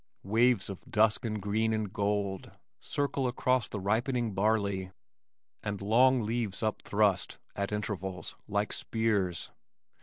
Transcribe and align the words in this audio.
Waves 0.23 0.67
of 0.67 0.81
dusk 0.89 1.25
and 1.25 1.39
green 1.39 1.71
and 1.73 1.93
gold, 1.93 2.49
circle 2.79 3.27
across 3.27 3.67
the 3.67 3.79
ripening 3.79 4.33
barley, 4.33 4.89
and 5.61 5.79
long 5.79 6.21
leaves 6.23 6.63
upthrust, 6.63 7.37
at 7.55 7.71
intervals, 7.71 8.35
like 8.47 8.73
spears. 8.73 9.51